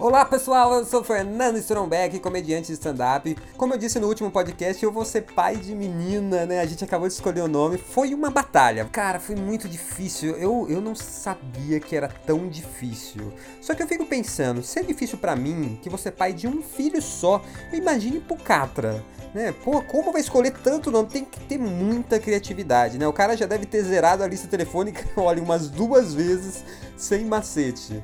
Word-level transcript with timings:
Olá 0.00 0.24
pessoal, 0.24 0.72
eu 0.72 0.86
sou 0.86 1.04
Fernando 1.04 1.58
Strombeck, 1.58 2.18
comediante 2.20 2.68
de 2.68 2.72
stand-up. 2.72 3.36
Como 3.54 3.74
eu 3.74 3.78
disse 3.78 4.00
no 4.00 4.08
último 4.08 4.30
podcast, 4.30 4.82
eu 4.82 4.90
vou 4.90 5.04
ser 5.04 5.20
pai 5.20 5.56
de 5.56 5.74
menina, 5.74 6.46
né? 6.46 6.60
A 6.60 6.64
gente 6.64 6.82
acabou 6.82 7.06
de 7.06 7.12
escolher 7.12 7.42
o 7.42 7.48
nome. 7.48 7.76
Foi 7.76 8.14
uma 8.14 8.30
batalha. 8.30 8.86
Cara, 8.86 9.20
foi 9.20 9.36
muito 9.36 9.68
difícil. 9.68 10.34
Eu, 10.36 10.66
eu 10.70 10.80
não 10.80 10.94
sabia 10.94 11.78
que 11.78 11.94
era 11.94 12.08
tão 12.08 12.48
difícil. 12.48 13.30
Só 13.60 13.74
que 13.74 13.82
eu 13.82 13.86
fico 13.86 14.06
pensando, 14.06 14.62
se 14.62 14.78
é 14.78 14.82
difícil 14.82 15.18
para 15.18 15.36
mim, 15.36 15.78
que 15.82 15.90
você 15.90 16.08
é 16.08 16.12
pai 16.12 16.32
de 16.32 16.48
um 16.48 16.62
filho 16.62 17.02
só, 17.02 17.42
imagine 17.70 18.20
pro 18.20 18.38
Catra. 18.38 19.04
Né? 19.34 19.52
Pô, 19.62 19.82
como 19.82 20.12
vai 20.12 20.22
escolher 20.22 20.52
tanto 20.52 20.90
nome? 20.90 21.10
Tem 21.10 21.26
que 21.26 21.40
ter 21.40 21.58
muita 21.58 22.18
criatividade, 22.18 22.96
né? 22.96 23.06
O 23.06 23.12
cara 23.12 23.36
já 23.36 23.44
deve 23.44 23.66
ter 23.66 23.82
zerado 23.82 24.22
a 24.22 24.26
lista 24.26 24.48
telefônica, 24.48 25.06
olha, 25.20 25.42
umas 25.42 25.68
duas 25.68 26.14
vezes 26.14 26.64
sem 26.96 27.26
macete. 27.26 28.02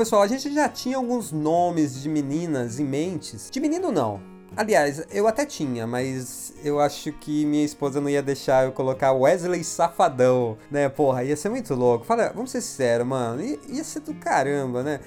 Pessoal, 0.00 0.22
a 0.22 0.26
gente 0.26 0.50
já 0.50 0.66
tinha 0.66 0.96
alguns 0.96 1.30
nomes 1.30 2.02
de 2.02 2.08
meninas 2.08 2.80
em 2.80 2.84
mentes. 2.86 3.50
De 3.50 3.60
menino, 3.60 3.92
não. 3.92 4.18
Aliás, 4.56 5.04
eu 5.10 5.28
até 5.28 5.44
tinha, 5.44 5.86
mas 5.86 6.54
eu 6.64 6.80
acho 6.80 7.12
que 7.12 7.44
minha 7.44 7.66
esposa 7.66 8.00
não 8.00 8.08
ia 8.08 8.22
deixar 8.22 8.64
eu 8.64 8.72
colocar 8.72 9.12
Wesley 9.12 9.62
Safadão, 9.62 10.56
né? 10.70 10.88
Porra, 10.88 11.22
ia 11.22 11.36
ser 11.36 11.50
muito 11.50 11.74
louco. 11.74 12.06
Fala, 12.06 12.32
vamos 12.34 12.50
ser 12.50 12.62
sinceros, 12.62 13.06
mano. 13.06 13.42
Ia, 13.42 13.84
ser 13.84 14.00
do 14.00 14.14
caramba, 14.14 14.82
né? 14.82 15.00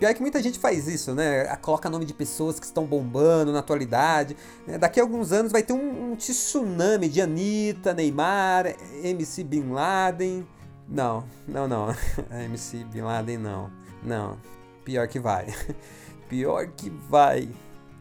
Pior 0.00 0.12
que 0.12 0.20
muita 0.20 0.42
gente 0.42 0.58
faz 0.58 0.88
isso, 0.88 1.14
né? 1.14 1.44
Coloca 1.58 1.88
nome 1.88 2.04
de 2.04 2.12
pessoas 2.12 2.58
que 2.58 2.66
estão 2.66 2.84
bombando 2.84 3.52
na 3.52 3.60
atualidade. 3.60 4.36
Né? 4.66 4.76
Daqui 4.76 4.98
a 4.98 5.04
alguns 5.04 5.30
anos 5.30 5.52
vai 5.52 5.62
ter 5.62 5.72
um, 5.72 6.10
um 6.10 6.16
tsunami 6.16 7.08
de 7.08 7.20
Anitta, 7.20 7.94
Neymar, 7.94 8.74
MC 9.04 9.44
Bin 9.44 9.70
Laden. 9.70 10.44
Não, 10.88 11.22
não, 11.46 11.68
não. 11.68 11.94
MC 12.44 12.78
Bin 12.86 13.02
Laden 13.02 13.38
não. 13.38 13.81
Não. 14.02 14.38
Pior 14.84 15.06
que 15.08 15.18
vai. 15.18 15.46
Pior 16.28 16.66
que 16.68 16.90
vai. 16.90 17.48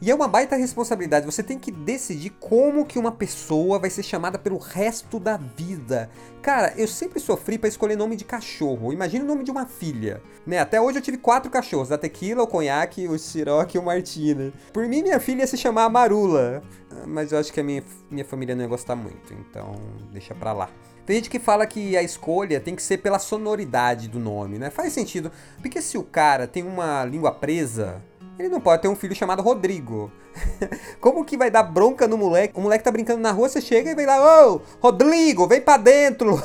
E 0.02 0.09
é 0.09 0.16
uma 0.16 0.27
baita 0.27 0.55
responsabilidade, 0.55 1.27
você 1.27 1.44
tem 1.44 1.59
que 1.59 1.71
decidir 1.71 2.31
como 2.39 2.88
que 2.88 2.97
uma 2.97 3.11
pessoa 3.11 3.77
vai 3.77 3.91
ser 3.91 4.02
chamada 4.02 4.39
pelo 4.39 4.57
resto 4.57 5.19
da 5.19 5.38
vida. 5.38 6.09
Cara, 6.41 6.73
eu 6.75 6.88
sempre 6.88 7.19
sofri 7.19 7.59
para 7.59 7.69
escolher 7.69 7.95
nome 7.95 8.16
de 8.16 8.25
cachorro. 8.25 8.91
Imagina 8.91 9.23
o 9.23 9.27
nome 9.27 9.44
de 9.44 9.52
uma 9.52 9.67
filha. 9.67 10.19
Né? 10.44 10.57
Até 10.57 10.81
hoje 10.81 10.97
eu 10.97 11.03
tive 11.03 11.19
quatro 11.19 11.52
cachorros: 11.52 11.91
a 11.91 11.99
Tequila, 11.99 12.41
o 12.41 12.47
Conhaque, 12.47 13.07
o 13.07 13.19
Ciroc 13.19 13.75
e 13.75 13.77
o 13.77 13.83
Martina. 13.83 14.52
Por 14.73 14.88
mim, 14.88 15.03
minha 15.03 15.19
filha 15.19 15.41
ia 15.41 15.47
se 15.47 15.55
chamar 15.55 15.88
Marula. 15.88 16.63
Mas 17.07 17.31
eu 17.31 17.38
acho 17.38 17.53
que 17.53 17.59
a 17.59 17.63
minha, 17.63 17.83
minha 18.09 18.25
família 18.25 18.55
não 18.55 18.63
ia 18.63 18.67
gostar 18.67 18.95
muito, 18.95 19.33
então 19.33 19.75
deixa 20.11 20.33
pra 20.33 20.52
lá. 20.52 20.69
Tem 21.05 21.17
gente 21.17 21.29
que 21.29 21.39
fala 21.39 21.66
que 21.66 21.95
a 21.95 22.02
escolha 22.02 22.59
tem 22.59 22.75
que 22.75 22.81
ser 22.81 22.97
pela 22.97 23.19
sonoridade 23.19 24.07
do 24.07 24.19
nome, 24.19 24.57
né? 24.57 24.69
Faz 24.69 24.94
sentido. 24.94 25.31
Porque 25.61 25.81
se 25.81 25.97
o 25.97 26.03
cara 26.03 26.47
tem 26.47 26.63
uma 26.63 27.05
língua 27.05 27.31
presa, 27.31 28.02
ele 28.42 28.50
não 28.50 28.59
pode 28.59 28.81
ter 28.81 28.88
um 28.88 28.95
filho 28.95 29.16
chamado 29.16 29.42
Rodrigo. 29.42 30.11
Como 31.00 31.23
que 31.23 31.38
vai 31.38 31.52
dar 31.52 31.64
bronca 31.64 32.08
no 32.08 32.17
moleque? 32.17 32.58
O 32.58 32.61
moleque 32.61 32.84
tá 32.84 32.92
brincando 32.92 33.22
na 33.22 33.31
rua, 33.31 33.47
você 33.47 33.61
chega 33.61 33.92
e 33.92 33.95
vem 33.95 34.06
lá, 34.06 34.47
ô, 34.47 34.61
Rodrigo, 34.80 35.47
vem 35.47 35.61
pra 35.61 35.78
dentro. 35.78 36.42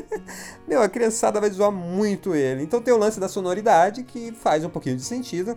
Meu, 0.66 0.82
a 0.82 0.88
criançada 0.88 1.40
vai 1.40 1.50
zoar 1.50 1.70
muito 1.70 2.34
ele. 2.34 2.62
Então 2.62 2.82
tem 2.82 2.92
o 2.92 2.98
lance 2.98 3.20
da 3.20 3.28
sonoridade 3.28 4.02
que 4.02 4.32
faz 4.32 4.64
um 4.64 4.68
pouquinho 4.68 4.96
de 4.96 5.02
sentido. 5.02 5.56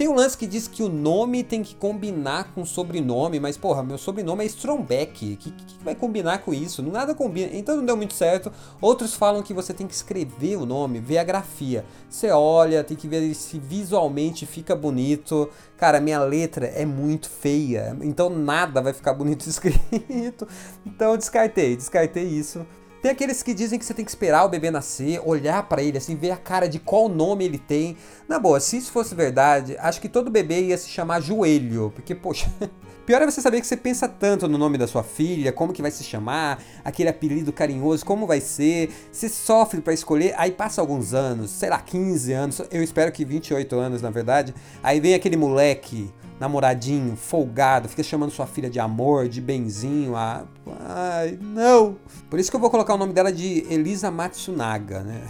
Tem 0.00 0.08
um 0.08 0.14
lance 0.14 0.34
que 0.34 0.46
diz 0.46 0.66
que 0.66 0.82
o 0.82 0.88
nome 0.88 1.44
tem 1.44 1.62
que 1.62 1.74
combinar 1.74 2.54
com 2.54 2.62
o 2.62 2.66
sobrenome, 2.66 3.38
mas 3.38 3.58
porra, 3.58 3.82
meu 3.82 3.98
sobrenome 3.98 4.42
é 4.42 4.46
Strombeck. 4.46 5.34
O 5.34 5.36
que, 5.36 5.50
que, 5.50 5.84
vai 5.84 5.94
combinar 5.94 6.38
com 6.38 6.54
isso? 6.54 6.82
Nada 6.82 7.14
combina. 7.14 7.50
Então 7.52 7.76
não 7.76 7.84
deu 7.84 7.98
muito 7.98 8.14
certo. 8.14 8.50
Outros 8.80 9.12
falam 9.12 9.42
que 9.42 9.52
você 9.52 9.74
tem 9.74 9.86
que 9.86 9.92
escrever 9.92 10.56
o 10.56 10.64
nome, 10.64 11.00
ver 11.00 11.18
a 11.18 11.22
grafia. 11.22 11.84
Você 12.08 12.30
olha, 12.30 12.82
tem 12.82 12.96
que 12.96 13.06
ver 13.06 13.34
se 13.34 13.58
visualmente 13.58 14.46
fica 14.46 14.74
bonito. 14.74 15.50
Cara, 15.76 16.00
minha 16.00 16.20
letra 16.20 16.64
é 16.68 16.86
muito 16.86 17.28
feia, 17.28 17.94
então 18.00 18.30
nada 18.30 18.80
vai 18.80 18.94
ficar 18.94 19.12
bonito 19.12 19.44
escrito. 19.46 20.48
Então 20.86 21.14
descartei, 21.14 21.76
descartei 21.76 22.24
isso. 22.24 22.64
Tem 23.02 23.10
aqueles 23.10 23.42
que 23.42 23.54
dizem 23.54 23.78
que 23.78 23.84
você 23.84 23.94
tem 23.94 24.04
que 24.04 24.10
esperar 24.10 24.44
o 24.44 24.48
bebê 24.50 24.70
nascer, 24.70 25.20
olhar 25.24 25.62
para 25.62 25.82
ele, 25.82 25.96
assim, 25.96 26.14
ver 26.14 26.32
a 26.32 26.36
cara 26.36 26.68
de 26.68 26.78
qual 26.78 27.08
nome 27.08 27.46
ele 27.46 27.58
tem. 27.58 27.96
Na 28.28 28.38
boa, 28.38 28.60
se 28.60 28.76
isso 28.76 28.92
fosse 28.92 29.14
verdade, 29.14 29.74
acho 29.78 30.00
que 30.02 30.08
todo 30.08 30.30
bebê 30.30 30.60
ia 30.64 30.76
se 30.76 30.90
chamar 30.90 31.20
Joelho, 31.20 31.90
porque, 31.94 32.14
poxa. 32.14 32.50
Pior 33.06 33.22
é 33.22 33.26
você 33.26 33.40
saber 33.40 33.60
que 33.60 33.66
você 33.66 33.76
pensa 33.76 34.06
tanto 34.06 34.46
no 34.46 34.58
nome 34.58 34.76
da 34.76 34.86
sua 34.86 35.02
filha, 35.02 35.50
como 35.50 35.72
que 35.72 35.80
vai 35.80 35.90
se 35.90 36.04
chamar, 36.04 36.62
aquele 36.84 37.08
apelido 37.08 37.52
carinhoso, 37.52 38.04
como 38.04 38.26
vai 38.26 38.40
ser. 38.40 38.90
Você 39.10 39.28
sofre 39.28 39.80
para 39.80 39.94
escolher, 39.94 40.34
aí 40.36 40.52
passa 40.52 40.80
alguns 40.82 41.14
anos, 41.14 41.50
sei 41.50 41.70
lá, 41.70 41.80
15 41.80 42.32
anos, 42.32 42.62
eu 42.70 42.82
espero 42.82 43.10
que 43.10 43.24
28 43.24 43.76
anos, 43.76 44.02
na 44.02 44.10
verdade. 44.10 44.54
Aí 44.82 45.00
vem 45.00 45.14
aquele 45.14 45.36
moleque 45.36 46.12
namoradinho, 46.40 47.14
folgado, 47.16 47.86
fica 47.86 48.02
chamando 48.02 48.30
sua 48.30 48.46
filha 48.46 48.70
de 48.70 48.80
amor, 48.80 49.28
de 49.28 49.42
benzinho. 49.42 50.16
Ah, 50.16 50.44
ai, 50.80 51.38
não! 51.38 51.96
Por 52.30 52.38
isso 52.38 52.50
que 52.50 52.56
eu 52.56 52.60
vou 52.60 52.70
colocar 52.70 52.94
o 52.94 52.96
nome 52.96 53.12
dela 53.12 53.30
de 53.30 53.66
Elisa 53.68 54.10
Matsunaga, 54.10 55.00
né? 55.00 55.22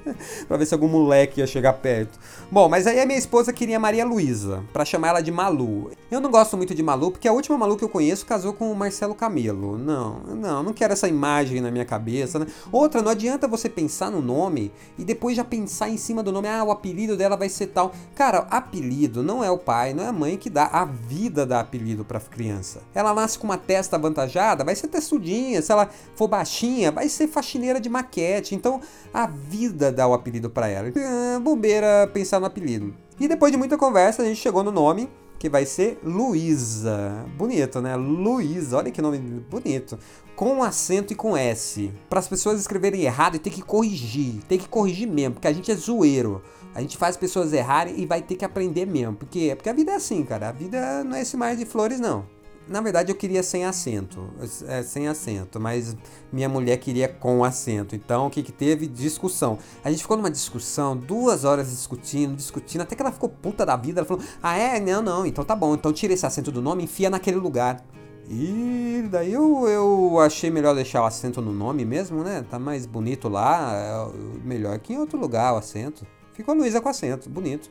pra 0.46 0.58
ver 0.58 0.66
se 0.66 0.74
algum 0.74 0.88
moleque 0.88 1.40
ia 1.40 1.46
chegar 1.46 1.72
perto. 1.72 2.18
Bom, 2.50 2.68
mas 2.68 2.86
aí 2.86 3.00
a 3.00 3.06
minha 3.06 3.18
esposa 3.18 3.52
queria 3.52 3.80
Maria 3.80 4.04
Luísa, 4.04 4.62
para 4.72 4.84
chamar 4.84 5.08
ela 5.08 5.20
de 5.22 5.32
Malu. 5.32 5.90
Eu 6.10 6.20
não 6.20 6.30
gosto 6.30 6.56
muito 6.56 6.74
de 6.74 6.82
Malu, 6.82 7.12
porque 7.12 7.28
a 7.28 7.32
última 7.32 7.56
Malu 7.56 7.76
que 7.76 7.84
eu 7.84 7.88
conheço 7.88 8.26
casou 8.26 8.52
com 8.52 8.70
o 8.70 8.76
Marcelo 8.76 9.14
Camelo. 9.14 9.78
Não, 9.78 10.20
não, 10.34 10.62
não 10.62 10.72
quero 10.74 10.92
essa 10.92 11.08
imagem 11.08 11.62
na 11.62 11.70
minha 11.70 11.84
cabeça, 11.86 12.38
né? 12.38 12.46
Outra, 12.70 13.00
não 13.00 13.10
adianta 13.10 13.48
você 13.48 13.70
pensar 13.70 14.10
no 14.10 14.20
nome 14.20 14.70
e 14.98 15.04
depois 15.04 15.36
já 15.36 15.44
pensar 15.44 15.88
em 15.88 15.96
cima 15.96 16.22
do 16.22 16.30
nome. 16.30 16.48
Ah, 16.48 16.62
o 16.62 16.70
apelido 16.70 17.16
dela 17.16 17.36
vai 17.36 17.48
ser 17.48 17.68
tal. 17.68 17.92
Cara, 18.14 18.46
apelido 18.50 19.22
não 19.22 19.42
é 19.42 19.50
o 19.50 19.56
pai, 19.56 19.94
não 19.94 20.04
é 20.04 20.08
a 20.08 20.12
mãe 20.12 20.36
que 20.36 20.50
dá 20.50 20.57
a 20.64 20.84
vida 20.84 21.46
dá 21.46 21.60
apelido 21.60 22.04
para 22.04 22.20
criança. 22.20 22.82
Ela 22.94 23.14
nasce 23.14 23.38
com 23.38 23.46
uma 23.46 23.58
testa 23.58 23.96
avantajada, 23.96 24.64
vai 24.64 24.74
ser 24.74 24.88
testudinha. 24.88 25.60
Se 25.62 25.72
ela 25.72 25.88
for 26.14 26.28
baixinha, 26.28 26.90
vai 26.90 27.08
ser 27.08 27.28
faxineira 27.28 27.80
de 27.80 27.88
maquete. 27.88 28.54
Então 28.54 28.80
a 29.12 29.26
vida 29.26 29.90
dá 29.90 30.06
o 30.06 30.14
apelido 30.14 30.50
para 30.50 30.68
ela. 30.68 30.88
É 30.88 31.38
bobeira 31.38 32.08
pensar 32.12 32.40
no 32.40 32.46
apelido. 32.46 32.94
E 33.20 33.26
depois 33.26 33.50
de 33.50 33.58
muita 33.58 33.76
conversa, 33.76 34.22
a 34.22 34.24
gente 34.24 34.40
chegou 34.40 34.62
no 34.62 34.70
nome 34.70 35.08
que 35.38 35.48
vai 35.48 35.64
ser 35.64 35.98
Luísa. 36.02 37.24
Bonito, 37.36 37.80
né? 37.80 37.94
Luísa, 37.96 38.76
olha 38.76 38.90
que 38.90 39.00
nome 39.00 39.18
bonito. 39.18 39.98
Com 40.34 40.62
acento 40.62 41.12
e 41.12 41.16
com 41.16 41.36
S. 41.36 41.92
Para 42.08 42.18
as 42.18 42.28
pessoas 42.28 42.60
escreverem 42.60 43.02
errado 43.02 43.36
e 43.36 43.38
ter 43.38 43.50
que 43.50 43.62
corrigir. 43.62 44.42
Tem 44.48 44.58
que 44.58 44.68
corrigir 44.68 45.08
mesmo, 45.08 45.34
porque 45.34 45.48
a 45.48 45.52
gente 45.52 45.70
é 45.70 45.74
zoeiro. 45.74 46.42
A 46.74 46.80
gente 46.80 46.96
faz 46.96 47.16
pessoas 47.16 47.52
errarem 47.52 47.98
e 47.98 48.06
vai 48.06 48.22
ter 48.22 48.36
que 48.36 48.44
aprender 48.44 48.86
mesmo. 48.86 49.16
Porque, 49.16 49.54
porque 49.56 49.68
a 49.68 49.72
vida 49.72 49.92
é 49.92 49.94
assim, 49.94 50.24
cara. 50.24 50.48
A 50.48 50.52
vida 50.52 51.02
não 51.04 51.16
é 51.16 51.22
esse 51.22 51.36
mar 51.36 51.56
de 51.56 51.64
flores, 51.64 51.98
não. 51.98 52.24
Na 52.68 52.80
verdade, 52.80 53.10
eu 53.10 53.16
queria 53.16 53.42
sem 53.42 53.64
acento. 53.64 54.28
É, 54.66 54.82
sem 54.82 55.08
acento. 55.08 55.58
Mas 55.58 55.96
minha 56.32 56.48
mulher 56.48 56.76
queria 56.76 57.08
com 57.08 57.42
acento. 57.42 57.96
Então, 57.96 58.26
o 58.26 58.30
que, 58.30 58.42
que 58.42 58.52
teve? 58.52 58.86
Discussão. 58.86 59.58
A 59.82 59.90
gente 59.90 60.02
ficou 60.02 60.16
numa 60.16 60.30
discussão, 60.30 60.96
duas 60.96 61.44
horas 61.44 61.70
discutindo, 61.70 62.36
discutindo, 62.36 62.82
até 62.82 62.94
que 62.94 63.02
ela 63.02 63.12
ficou 63.12 63.28
puta 63.28 63.64
da 63.64 63.76
vida. 63.76 64.00
Ela 64.00 64.06
falou: 64.06 64.22
Ah, 64.42 64.56
é? 64.56 64.78
Não, 64.78 65.02
não. 65.02 65.24
Então 65.24 65.44
tá 65.44 65.56
bom. 65.56 65.74
Então 65.74 65.92
tira 65.92 66.12
esse 66.12 66.26
acento 66.26 66.52
do 66.52 66.60
nome 66.60 66.84
enfia 66.84 67.08
naquele 67.08 67.38
lugar. 67.38 67.82
E 68.30 69.08
daí 69.10 69.32
eu, 69.32 69.66
eu 69.66 70.20
achei 70.20 70.50
melhor 70.50 70.74
deixar 70.74 71.02
o 71.02 71.06
acento 71.06 71.40
no 71.40 71.52
nome 71.52 71.84
mesmo, 71.86 72.22
né? 72.22 72.44
Tá 72.50 72.58
mais 72.58 72.84
bonito 72.84 73.28
lá. 73.28 73.72
É 73.74 74.46
melhor 74.46 74.78
que 74.78 74.92
em 74.92 74.98
outro 74.98 75.18
lugar 75.18 75.54
o 75.54 75.56
acento. 75.56 76.06
Ficou 76.34 76.54
Luísa 76.54 76.80
com 76.80 76.88
acento, 76.88 77.28
bonito. 77.30 77.70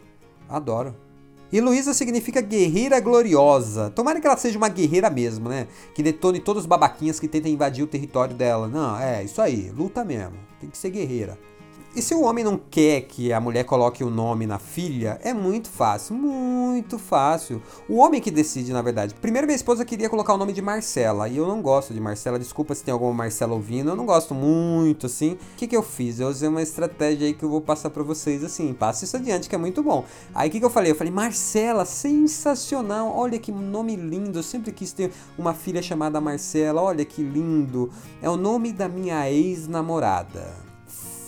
Adoro. 0.50 0.96
E 1.52 1.62
Luísa 1.62 1.94
significa 1.94 2.42
guerreira 2.42 3.00
gloriosa. 3.00 3.90
Tomara 3.90 4.20
que 4.20 4.28
ela 4.28 4.36
seja 4.36 4.58
uma 4.58 4.68
guerreira 4.68 5.10
mesmo, 5.10 5.48
né? 5.48 5.68
Que 5.94 6.04
detone 6.04 6.40
todos 6.40 6.64
os 6.64 6.68
babaquinhas 6.68 7.20
que 7.20 7.28
tentem 7.28 7.54
invadir 7.54 7.84
o 7.84 7.88
território 7.88 8.36
dela. 8.36 8.68
Não, 8.68 9.00
é 9.00 9.24
isso 9.24 9.42
aí, 9.42 9.72
luta 9.76 10.04
mesmo. 10.04 10.36
Tem 10.60 10.70
que 10.70 10.78
ser 10.78 10.90
guerreira. 10.90 11.38
E 11.96 12.02
se 12.02 12.14
o 12.14 12.22
homem 12.22 12.44
não 12.44 12.58
quer 12.58 13.02
que 13.02 13.34
a 13.34 13.40
mulher 13.40 13.64
coloque 13.64 14.04
o 14.04 14.10
nome 14.10 14.46
na 14.46 14.60
filha, 14.60 15.20
é 15.24 15.34
muito 15.34 15.70
fácil, 15.70 16.16
muito 16.78 17.00
fácil. 17.00 17.62
O 17.90 17.98
homem 17.98 18.22
que 18.22 18.30
decide, 18.30 18.72
na 18.72 18.82
verdade. 18.82 19.16
Primeiro, 19.16 19.48
minha 19.48 19.56
esposa 19.56 19.84
queria 19.84 20.10
colocar 20.10 20.34
o 20.34 20.38
nome 20.38 20.54
de 20.54 20.62
Marcela, 20.62 21.28
e 21.28 21.38
eu 21.38 21.48
não 21.48 21.62
gosto 21.62 21.94
de 21.94 22.00
Marcela. 22.00 22.38
Desculpa 22.38 22.76
se 22.76 22.84
tem 22.84 22.92
alguma 22.92 23.14
Marcela 23.14 23.54
ouvindo, 23.54 23.90
eu 23.90 23.96
não 23.96 24.06
gosto 24.06 24.36
muito, 24.36 25.08
assim. 25.08 25.34
O 25.34 25.38
que, 25.58 25.68
que 25.68 25.76
eu 25.76 25.82
fiz? 25.82 26.20
Eu 26.20 26.28
usei 26.28 26.48
uma 26.48 26.62
estratégia 26.62 27.28
aí 27.28 27.34
que 27.34 27.44
eu 27.44 27.50
vou 27.50 27.62
passar 27.62 27.90
para 27.90 28.04
vocês, 28.04 28.44
assim. 28.44 28.74
Passa 28.74 29.06
isso 29.06 29.18
adiante, 29.18 29.50
que 29.50 29.56
é 29.56 29.58
muito 29.58 29.82
bom. 29.82 30.06
Aí 30.36 30.50
o 30.50 30.52
que, 30.52 30.60
que 30.60 30.66
eu 30.66 30.70
falei? 30.70 30.92
Eu 30.92 30.96
falei, 30.96 31.12
Marcela, 31.12 31.84
sensacional, 31.84 33.12
olha 33.16 33.40
que 33.40 33.52
nome 33.52 33.96
lindo. 33.96 34.38
Eu 34.38 34.44
sempre 34.44 34.72
quis 34.72 34.94
ter 34.94 35.12
uma 35.38 35.54
filha 35.54 35.82
chamada 35.82 36.22
Marcela, 36.22 36.82
olha 36.82 37.04
que 37.04 37.24
lindo. 37.24 37.90
É 38.22 38.30
o 38.30 38.38
nome 38.38 38.72
da 38.72 38.88
minha 38.88 39.30
ex-namorada 39.30 40.68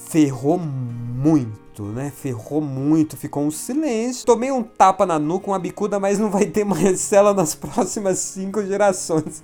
ferrou 0.10 0.58
muito. 0.58 1.69
Muito, 1.80 1.84
né? 1.86 2.12
Ferrou 2.16 2.62
muito, 2.62 3.16
ficou 3.16 3.44
um 3.44 3.52
silêncio. 3.52 4.26
Tomei 4.26 4.52
um 4.52 4.62
tapa 4.62 5.06
na 5.06 5.18
nuca, 5.18 5.48
uma 5.50 5.60
bicuda, 5.60 6.00
mas 6.00 6.20
não 6.20 6.30
vai 6.30 6.46
ter 6.46 6.66
Marcela 6.66 7.34
nas 7.34 7.56
próximas 7.56 8.20
cinco 8.20 8.64
gerações. 8.66 9.42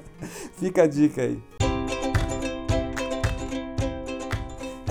Fica 0.58 0.84
a 0.84 0.88
dica 0.88 1.22
aí. 1.22 1.65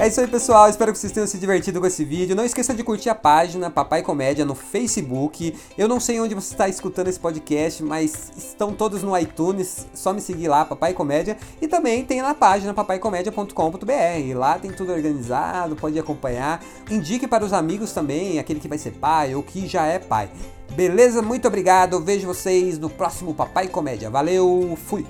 É 0.04 0.08
isso 0.08 0.20
aí, 0.20 0.26
pessoal. 0.26 0.68
Espero 0.68 0.92
que 0.92 0.98
vocês 0.98 1.14
tenham 1.14 1.26
se 1.26 1.38
divertido 1.38 1.80
com 1.80 1.86
esse 1.86 2.04
vídeo. 2.04 2.36
Não 2.36 2.44
esqueça 2.44 2.74
de 2.74 2.84
curtir 2.84 3.08
a 3.08 3.14
página 3.14 3.70
Papai 3.70 4.02
Comédia 4.02 4.44
no 4.44 4.54
Facebook. 4.54 5.56
Eu 5.78 5.88
não 5.88 5.98
sei 5.98 6.20
onde 6.20 6.34
você 6.34 6.52
está 6.52 6.68
escutando 6.68 7.08
esse 7.08 7.18
podcast, 7.18 7.82
mas 7.82 8.30
estão 8.36 8.74
todos 8.74 9.02
no 9.02 9.16
iTunes. 9.16 9.86
Só 9.94 10.12
me 10.12 10.20
seguir 10.20 10.48
lá, 10.48 10.62
Papai 10.62 10.92
Comédia. 10.92 11.38
E 11.58 11.66
também 11.66 12.04
tem 12.04 12.20
na 12.20 12.34
página 12.34 12.74
papaicomédia.com.br. 12.74 14.36
Lá 14.36 14.58
tem 14.58 14.70
tudo 14.72 14.92
organizado, 14.92 15.74
pode 15.74 15.98
acompanhar. 15.98 16.62
Indique 16.90 17.26
para 17.26 17.42
os 17.42 17.54
amigos 17.54 17.92
também, 17.92 18.38
aquele 18.38 18.60
que 18.60 18.68
vai 18.68 18.76
ser 18.76 18.90
pai 18.90 19.34
ou 19.34 19.42
que 19.42 19.66
já 19.66 19.86
é 19.86 19.98
pai. 19.98 20.28
Beleza? 20.76 21.22
Muito 21.22 21.48
obrigado. 21.48 21.98
Vejo 21.98 22.26
vocês 22.26 22.78
no 22.78 22.90
próximo 22.90 23.32
Papai 23.32 23.68
Comédia. 23.68 24.10
Valeu, 24.10 24.76
fui! 24.84 25.06